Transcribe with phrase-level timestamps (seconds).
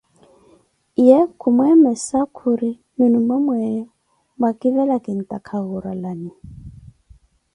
[1.05, 3.85] Ye khu mwemessa, khuri nunu nwe mweyo
[4.39, 6.31] mwakivela kintaaka wurralani.